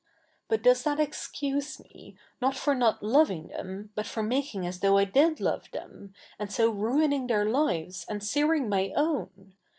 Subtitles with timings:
[0.47, 4.97] But does thai excuse me, not for tiot loving thevi, but for making as though
[4.97, 9.53] I did love them, and so ruining their lives and searing niy own